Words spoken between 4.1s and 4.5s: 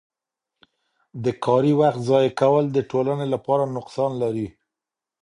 لري.